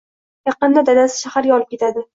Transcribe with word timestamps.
Yaqinda 0.49 0.85
dadasi 0.89 1.23
shaharga 1.27 1.59
olib 1.61 1.73
ketadi. 1.77 2.09